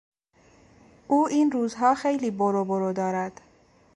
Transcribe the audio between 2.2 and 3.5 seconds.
برو برو دارد.